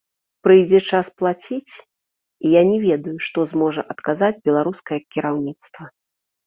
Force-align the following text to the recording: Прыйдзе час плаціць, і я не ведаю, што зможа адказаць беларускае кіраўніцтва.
Прыйдзе 0.45 0.79
час 0.95 1.11
плаціць, 1.19 1.75
і 2.47 2.55
я 2.59 2.63
не 2.71 2.77
ведаю, 2.87 3.15
што 3.27 3.39
зможа 3.55 3.81
адказаць 3.97 4.35
беларускае 4.51 4.99
кіраўніцтва. 5.17 5.83